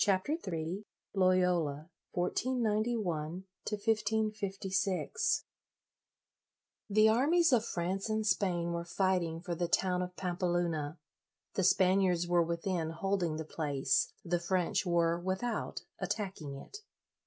[0.03, 3.23] IGNATIUS LOYOLA From the Painting by Titian LOYOLA 1491
[4.33, 5.45] 1556
[6.89, 10.97] THE armies of France and Spain were fighting for the town of Pampeluna.
[11.53, 16.79] The Spaniards were within, holding the place; the French were without, attacking it.